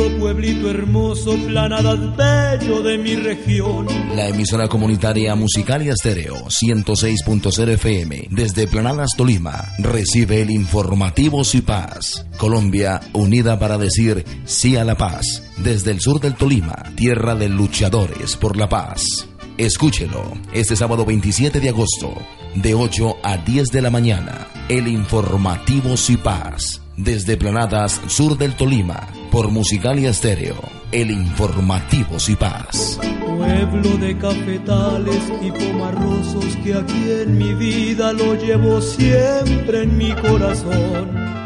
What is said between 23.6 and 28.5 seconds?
de la mañana. El informativo Si Paz desde Planadas Sur